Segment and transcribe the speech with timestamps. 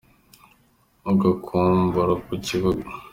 [1.11, 2.83] Ugakumbura ku ibuga